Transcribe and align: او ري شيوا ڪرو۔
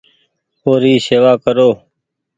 او 0.63 0.71
ري 0.81 0.93
شيوا 1.05 1.33
ڪرو۔ 1.43 1.69